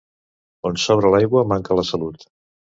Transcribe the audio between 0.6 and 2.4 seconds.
On sobra l'aigua manca la salut.